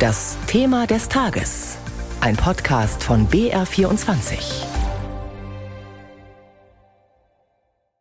[0.00, 1.76] Das Thema des Tages.
[2.22, 4.64] Ein Podcast von BR24.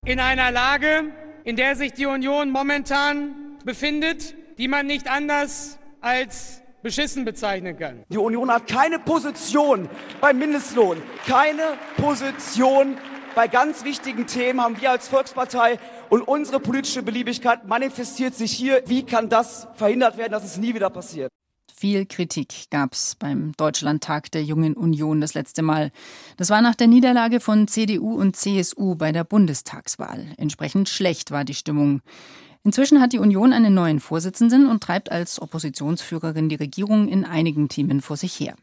[0.05, 1.11] In einer Lage,
[1.43, 8.05] in der sich die Union momentan befindet, die man nicht anders als beschissen bezeichnen kann.
[8.07, 9.89] Die Union hat keine Position
[10.21, 12.97] beim Mindestlohn, keine Position
[13.35, 18.83] bei ganz wichtigen Themen haben wir als Volkspartei und unsere politische Beliebigkeit manifestiert sich hier.
[18.85, 21.29] Wie kann das verhindert werden, dass es nie wieder passiert?
[21.75, 25.91] Viel Kritik gab es beim Deutschlandtag der Jungen Union das letzte Mal.
[26.37, 30.27] Das war nach der Niederlage von CDU und CSU bei der Bundestagswahl.
[30.37, 32.01] Entsprechend schlecht war die Stimmung.
[32.63, 37.69] Inzwischen hat die Union einen neuen Vorsitzenden und treibt als Oppositionsführerin die Regierung in einigen
[37.69, 38.55] Themen vor sich her.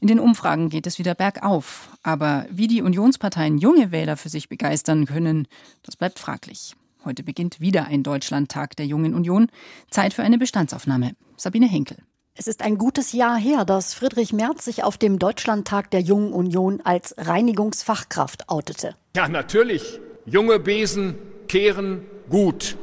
[0.00, 1.90] In den Umfragen geht es wieder bergauf.
[2.02, 5.46] Aber wie die Unionsparteien junge Wähler für sich begeistern können,
[5.82, 6.74] das bleibt fraglich.
[7.04, 9.48] Heute beginnt wieder ein Deutschlandtag der Jungen Union.
[9.90, 11.14] Zeit für eine Bestandsaufnahme.
[11.36, 11.98] Sabine Henkel.
[12.36, 16.32] Es ist ein gutes Jahr her, dass Friedrich Merz sich auf dem Deutschlandtag der Jungen
[16.32, 18.96] Union als Reinigungsfachkraft outete.
[19.16, 20.00] Ja, natürlich.
[20.26, 22.76] Junge Besen kehren gut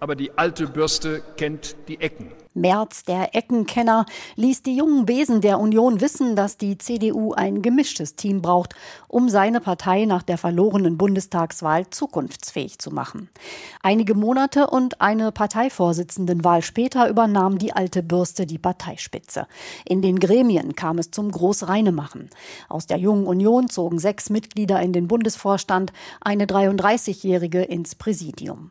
[0.00, 2.30] aber die alte Bürste kennt die Ecken.
[2.54, 8.16] Merz, der Eckenkenner, ließ die jungen Besen der Union wissen, dass die CDU ein gemischtes
[8.16, 8.74] Team braucht,
[9.06, 13.28] um seine Partei nach der verlorenen Bundestagswahl zukunftsfähig zu machen.
[13.82, 19.46] Einige Monate und eine Parteivorsitzendenwahl später übernahm die alte Bürste die Parteispitze.
[19.84, 22.30] In den Gremien kam es zum Großreinemachen.
[22.68, 28.70] Aus der jungen Union zogen sechs Mitglieder in den Bundesvorstand, eine 33-Jährige ins Präsidium.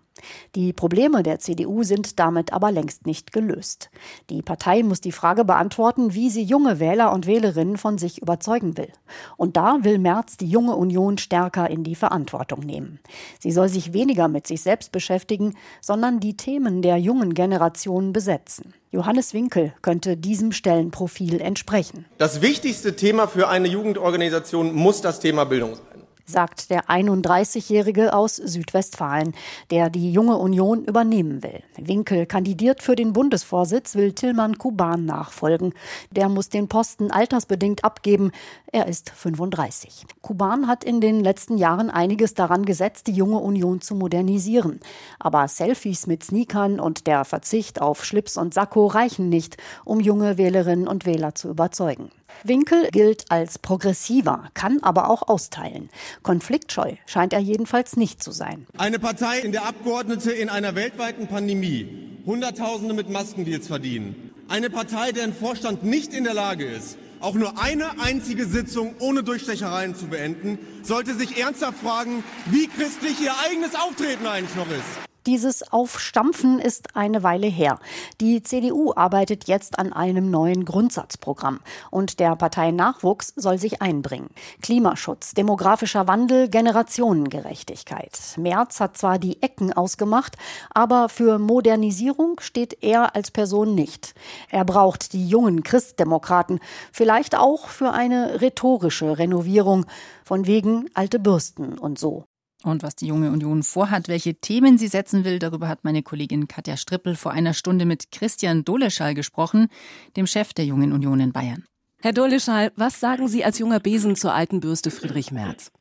[0.55, 3.89] Die Probleme der CDU sind damit aber längst nicht gelöst.
[4.29, 8.77] Die Partei muss die Frage beantworten, wie sie junge Wähler und Wählerinnen von sich überzeugen
[8.77, 8.91] will.
[9.37, 12.99] Und da will Merz die junge Union stärker in die Verantwortung nehmen.
[13.39, 18.73] Sie soll sich weniger mit sich selbst beschäftigen, sondern die Themen der jungen Generation besetzen.
[18.91, 22.05] Johannes Winkel könnte diesem Stellenprofil entsprechen.
[22.17, 25.96] Das wichtigste Thema für eine Jugendorganisation muss das Thema Bildung sein
[26.29, 29.33] sagt der 31-Jährige aus Südwestfalen,
[29.71, 31.63] der die junge Union übernehmen will.
[31.77, 35.73] Winkel kandidiert für den Bundesvorsitz, will Tillmann Kuban nachfolgen.
[36.11, 38.31] Der muss den Posten altersbedingt abgeben.
[38.73, 40.05] Er ist 35.
[40.21, 44.81] Kuban hat in den letzten Jahren einiges daran gesetzt, die junge Union zu modernisieren.
[45.19, 49.55] Aber Selfies mit Sneakern und der Verzicht auf Schlips und Sakko reichen nicht,
[49.85, 52.11] um junge Wählerinnen und Wähler zu überzeugen.
[52.43, 55.89] Winkel gilt als progressiver, kann aber auch austeilen.
[56.23, 58.67] Konfliktscheu scheint er jedenfalls nicht zu sein.
[58.77, 64.31] Eine Partei, in der Abgeordnete in einer weltweiten Pandemie Hunderttausende mit Maskendeals verdienen.
[64.49, 69.23] Eine Partei, deren Vorstand nicht in der Lage ist, auch nur eine einzige Sitzung ohne
[69.23, 75.06] Durchstechereien zu beenden, sollte sich ernsthaft fragen, wie christlich ihr eigenes Auftreten eigentlich noch ist.
[75.27, 77.79] Dieses Aufstampfen ist eine Weile her.
[78.21, 81.59] Die CDU arbeitet jetzt an einem neuen Grundsatzprogramm.
[81.91, 84.29] Und der Parteinachwuchs soll sich einbringen.
[84.61, 88.17] Klimaschutz, demografischer Wandel, Generationengerechtigkeit.
[88.37, 90.37] Merz hat zwar die Ecken ausgemacht,
[90.73, 94.15] aber für Modernisierung steht er als Person nicht.
[94.49, 96.61] Er braucht die jungen Christdemokraten,
[96.93, 99.87] vielleicht auch für eine rhetorische Renovierung,
[100.23, 102.23] von wegen alte Bürsten und so.
[102.63, 106.47] Und was die junge Union vorhat, welche Themen sie setzen will, darüber hat meine Kollegin
[106.47, 109.67] Katja Strippel vor einer Stunde mit Christian Doleschall gesprochen,
[110.15, 111.65] dem Chef der jungen Union in Bayern.
[112.01, 115.71] Herr Doleschall, was sagen Sie als junger Besen zur alten Bürste Friedrich Merz?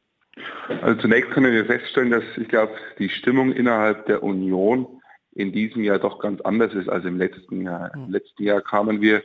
[0.83, 4.87] Also zunächst können wir feststellen, dass ich glaube, die Stimmung innerhalb der Union
[5.35, 7.91] in diesem Jahr doch ganz anders ist als im letzten Jahr.
[7.95, 8.13] Im hm.
[8.13, 9.23] letzten Jahr kamen wir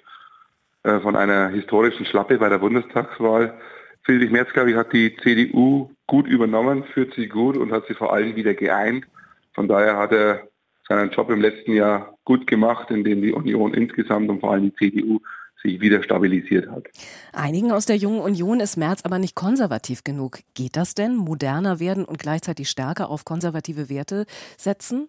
[0.84, 3.60] äh, von einer historischen Schlappe bei der Bundestagswahl
[4.04, 7.94] Friedrich Merz, glaube ich, hat die CDU gut übernommen, führt sie gut und hat sie
[7.94, 9.06] vor allem wieder geeint.
[9.54, 10.50] Von daher hat er
[10.86, 14.76] seinen Job im letzten Jahr gut gemacht, indem die Union insgesamt und vor allem die
[14.76, 15.22] CDU
[15.64, 16.90] sich wieder stabilisiert hat.
[17.32, 20.40] Einigen aus der jungen Union ist Merz aber nicht konservativ genug.
[20.54, 21.16] Geht das denn?
[21.16, 24.26] Moderner werden und gleichzeitig stärker auf konservative Werte
[24.58, 25.08] setzen?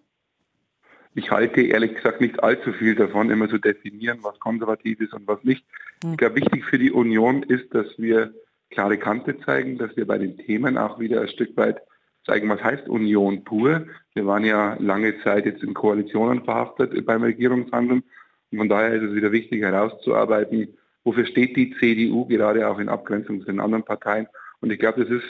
[1.15, 5.27] Ich halte ehrlich gesagt nicht allzu viel davon, immer zu definieren, was konservativ ist und
[5.27, 5.65] was nicht.
[6.01, 6.11] Hm.
[6.11, 8.33] Ich glaube, wichtig für die Union ist, dass wir
[8.73, 11.81] klare Kante zeigen, dass wir bei den Themen auch wieder ein Stück weit
[12.25, 13.85] zeigen, was heißt Union pur.
[14.13, 18.03] Wir waren ja lange Zeit jetzt in Koalitionen verhaftet beim Regierungshandeln.
[18.51, 20.69] Und von daher ist es wieder wichtig herauszuarbeiten,
[21.03, 24.27] wofür steht die CDU, gerade auch in Abgrenzung zu den anderen Parteien.
[24.61, 25.25] Und ich glaube, das ist,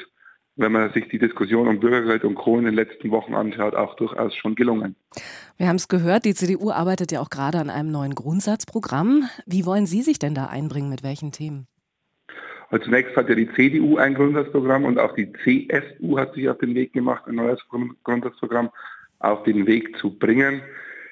[0.56, 2.60] wenn man sich die Diskussion um Bürgergeld und Co.
[2.60, 4.96] in den letzten Wochen anschaut, auch durchaus schon gelungen.
[5.58, 9.28] Wir haben es gehört, die CDU arbeitet ja auch gerade an einem neuen Grundsatzprogramm.
[9.46, 11.68] Wie wollen Sie sich denn da einbringen, mit welchen Themen?
[12.70, 16.58] Also zunächst hat ja die CDU ein Grundsatzprogramm und auch die CSU hat sich auf
[16.58, 17.60] den Weg gemacht, ein neues
[18.04, 18.70] Grundsatzprogramm
[19.20, 20.62] auf den Weg zu bringen.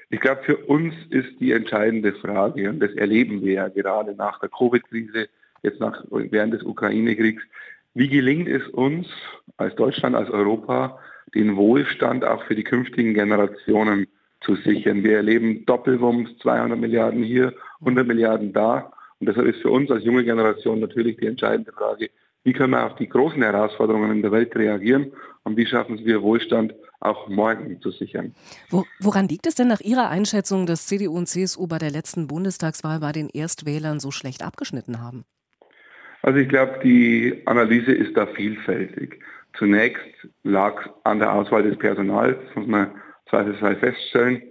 [0.10, 4.40] Ich glaube, für uns ist die entscheidende Frage, und das erleben wir ja gerade nach
[4.40, 5.30] der Covid-Krise,
[5.64, 7.44] jetzt nach, während des Ukraine-Kriegs,
[7.94, 9.08] wie gelingt es uns
[9.58, 11.00] als Deutschland, als Europa,
[11.34, 14.08] den Wohlstand auch für die künftigen Generationen
[14.42, 15.04] zu sichern?
[15.04, 18.92] Wir erleben Doppelwumms, 200 Milliarden hier, 100 Milliarden da.
[19.22, 22.10] Und deshalb ist für uns als junge Generation natürlich die entscheidende Frage,
[22.44, 25.14] wie können wir auf die großen Herausforderungen in der Welt reagieren
[25.44, 28.34] und wie schaffen wir Wohlstand auch morgen zu sichern.
[28.72, 32.28] Wo, woran liegt es denn nach Ihrer Einschätzung, dass CDU und CSU bei der letzten
[32.28, 35.24] Bundestagswahl bei den Erstwählern so schlecht abgeschnitten haben?
[36.24, 39.20] Also ich glaube, die Analyse ist da vielfältig.
[39.58, 40.02] Zunächst
[40.44, 42.90] lag an der Auswahl des Personals, muss man
[43.30, 44.42] zweifelsfrei feststellen.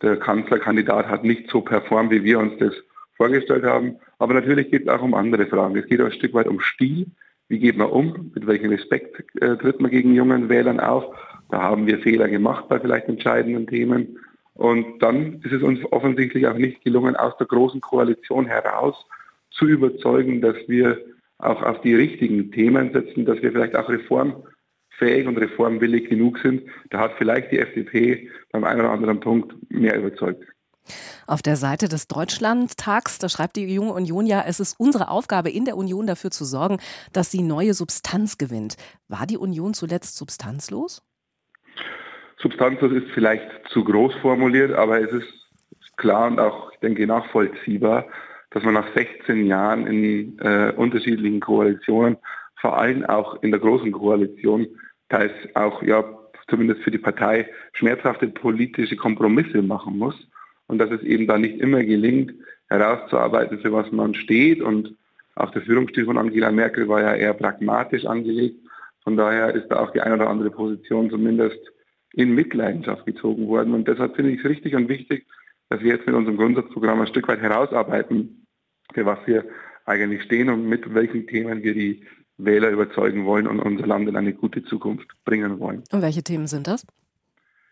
[0.00, 2.72] Der Kanzlerkandidat hat nicht so performt, wie wir uns das
[3.16, 3.96] vorgestellt haben.
[4.18, 5.76] Aber natürlich geht es auch um andere Fragen.
[5.76, 7.06] Es geht auch ein Stück weit um Stil.
[7.48, 8.32] Wie geht man um?
[8.34, 11.04] Mit welchem Respekt äh, tritt man gegen jungen Wählern auf?
[11.50, 14.18] Da haben wir Fehler gemacht bei vielleicht entscheidenden Themen.
[14.54, 18.94] Und dann ist es uns offensichtlich auch nicht gelungen, aus der großen Koalition heraus
[19.50, 20.98] zu überzeugen, dass wir
[21.38, 26.62] auch auf die richtigen Themen setzen, dass wir vielleicht auch reformfähig und reformwillig genug sind.
[26.90, 30.44] Da hat vielleicht die FDP beim einen oder anderen Punkt mehr überzeugt.
[31.26, 35.50] Auf der Seite des Deutschlandtags, da schreibt die Junge Union ja, es ist unsere Aufgabe
[35.50, 36.78] in der Union dafür zu sorgen,
[37.12, 38.76] dass sie neue Substanz gewinnt.
[39.08, 41.02] War die Union zuletzt substanzlos?
[42.38, 45.32] Substanzlos ist vielleicht zu groß formuliert, aber es ist
[45.96, 48.06] klar und auch, ich denke, nachvollziehbar,
[48.50, 52.18] dass man nach 16 Jahren in äh, unterschiedlichen Koalitionen,
[52.60, 54.66] vor allem auch in der großen Koalition,
[55.08, 56.04] teils auch ja
[56.48, 60.14] zumindest für die Partei schmerzhafte politische Kompromisse machen muss
[60.66, 62.34] und dass es eben da nicht immer gelingt,
[62.68, 64.96] herauszuarbeiten, für was man steht und
[65.36, 68.56] auch der Führungsstil von Angela Merkel war ja eher pragmatisch angelegt.
[69.02, 71.58] Von daher ist da auch die eine oder andere Position zumindest
[72.12, 73.74] in Mitleidenschaft gezogen worden.
[73.74, 75.26] Und deshalb finde ich es richtig und wichtig,
[75.68, 78.46] dass wir jetzt mit unserem Grundsatzprogramm ein Stück weit herausarbeiten,
[78.92, 79.44] für was wir
[79.86, 82.04] eigentlich stehen und mit welchen Themen wir die
[82.38, 85.82] Wähler überzeugen wollen und unser Land in eine gute Zukunft bringen wollen.
[85.90, 86.86] Und welche Themen sind das?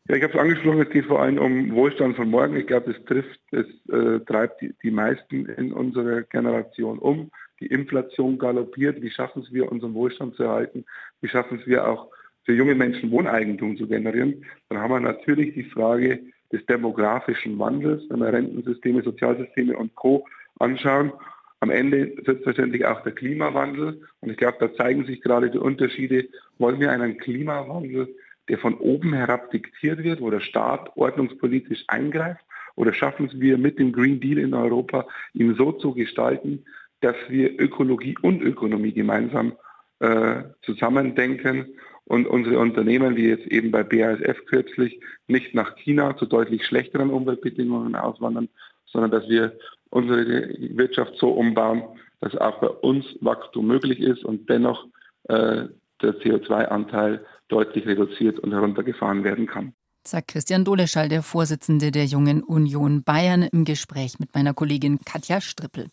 [0.09, 2.57] Ja, ich habe es angesprochen, es geht vor allem um Wohlstand von morgen.
[2.57, 7.31] Ich glaube, es trifft, es äh, treibt die, die meisten in unserer Generation um.
[7.61, 9.01] Die Inflation galoppiert.
[9.01, 10.85] Wie schaffen es wir, unseren Wohlstand zu erhalten?
[11.21, 12.09] Wie schaffen es wir auch
[12.45, 14.45] für junge Menschen Wohneigentum zu generieren?
[14.69, 16.19] Dann haben wir natürlich die Frage
[16.51, 20.27] des demografischen Wandels, wenn wir Rentensysteme, Sozialsysteme und Co
[20.59, 21.13] anschauen.
[21.61, 24.03] Am Ende selbstverständlich auch der Klimawandel.
[24.21, 26.29] Und ich glaube, da zeigen sich gerade die Unterschiede.
[26.59, 28.13] Wollen wir einen Klimawandel,
[28.53, 32.45] der von oben herab diktiert wird, wo der Staat ordnungspolitisch eingreift?
[32.75, 36.67] Oder schaffen es wir mit dem Green Deal in Europa, ihn so zu gestalten,
[37.01, 39.55] dass wir Ökologie und Ökonomie gemeinsam
[40.01, 46.27] äh, zusammendenken und unsere Unternehmen, wie jetzt eben bei BASF kürzlich, nicht nach China zu
[46.27, 48.51] deutlich schlechteren Umweltbedingungen auswandern,
[48.85, 49.57] sondern dass wir
[49.89, 51.85] unsere Wirtschaft so umbauen,
[52.21, 54.87] dass auch bei uns Wachstum möglich ist und dennoch
[55.29, 55.69] äh,
[56.03, 59.75] der CO2-Anteil deutlich reduziert und heruntergefahren werden kann.
[60.05, 65.41] Sagt Christian Doleschall, der Vorsitzende der Jungen Union Bayern, im Gespräch mit meiner Kollegin Katja
[65.41, 65.91] Strippel.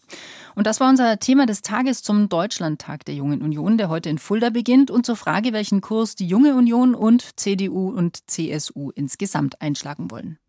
[0.56, 4.18] Und das war unser Thema des Tages zum Deutschlandtag der Jungen Union, der heute in
[4.18, 9.62] Fulda beginnt und zur Frage, welchen Kurs die Junge Union und CDU und CSU insgesamt
[9.62, 10.40] einschlagen wollen.